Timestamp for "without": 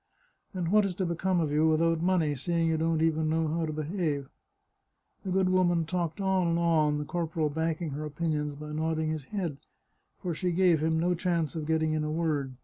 1.69-2.01